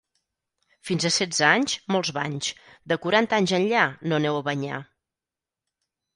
Fins 0.89 1.03
a 1.09 1.11
setze 1.17 1.45
anys, 1.47 1.75
molts 1.97 2.13
banys; 2.15 2.49
de 2.93 2.99
quaranta 3.05 3.39
anys 3.41 3.55
enllà 3.59 3.85
no 4.09 4.19
aneu 4.21 4.41
a 4.41 4.43
banyar. 4.51 4.83